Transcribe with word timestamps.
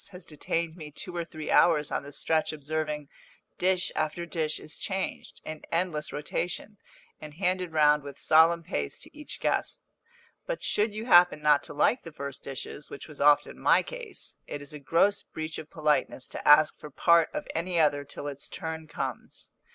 has 0.09 0.25
detained 0.25 0.75
me 0.75 0.89
two 0.89 1.15
or 1.15 1.23
three 1.23 1.51
hours 1.51 1.91
on 1.91 2.01
the 2.01 2.11
stretch 2.11 2.51
observing, 2.51 3.07
dish 3.59 3.91
after 3.95 4.25
dish 4.25 4.59
is 4.59 4.79
changed, 4.79 5.43
in 5.45 5.61
endless 5.71 6.11
rotation, 6.11 6.79
and 7.21 7.35
handed 7.35 7.71
round 7.71 8.01
with 8.01 8.17
solemn 8.17 8.63
pace 8.63 8.97
to 8.97 9.15
each 9.15 9.39
guest; 9.39 9.83
but 10.47 10.63
should 10.63 10.91
you 10.91 11.05
happen 11.05 11.39
not 11.39 11.61
to 11.61 11.71
like 11.71 12.01
the 12.01 12.11
first 12.11 12.43
dishes, 12.43 12.89
which 12.89 13.07
was 13.07 13.21
often 13.21 13.59
my 13.59 13.83
case, 13.83 14.37
it 14.47 14.59
is 14.59 14.73
a 14.73 14.79
gross 14.79 15.21
breach 15.21 15.59
of 15.59 15.69
politeness 15.69 16.25
to 16.25 16.47
ask 16.47 16.79
for 16.79 16.89
part 16.89 17.29
of 17.31 17.47
any 17.53 17.79
other 17.79 18.03
till 18.03 18.25
its 18.25 18.49
turn 18.49 18.87
comes. 18.87 19.51